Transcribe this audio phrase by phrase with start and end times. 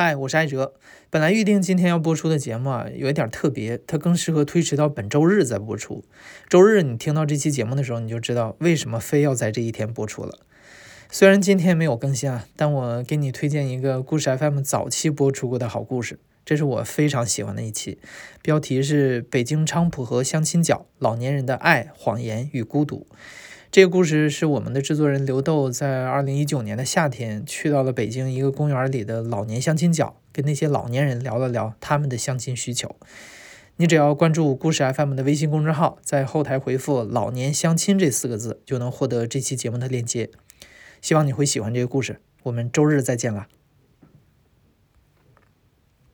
[0.00, 0.74] 嗨，我是艾哲。
[1.10, 6.04] 本来预定今天要播出的节目啊，有一点特别，它更适合推迟到本周日再播出。
[6.48, 10.38] 周日你听到这期节目的时候，你就知道为什么非要在这一天播出了。
[11.10, 17.98] 虽然今天没有更新啊，但我给你推荐一个故事 FM 早期播出过的好故事，这是我非常喜欢的一期，
[18.40, 23.08] 标题是《北京昌普河相亲角：老年人的爱、谎言与孤独》。
[23.70, 32.96] 这个故事是我们的制作人刘豆在二零一九年的夏天去到了北京一个公园里的老年相亲角，跟那些老年人聊了聊他们的相亲需求。
[33.76, 40.30] 你只要关注故事 FM 的微信公众号，在后台回复“老年相亲”这四个字，就能获得这期节目的链接。
[41.02, 42.20] 希望你会喜欢这个故事。
[42.44, 43.48] 我们周日再见了。